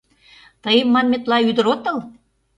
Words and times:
Тый, 0.63 0.77
манметла, 0.93 1.37
ӱдыр 1.49 1.65
отыл?! 1.73 1.97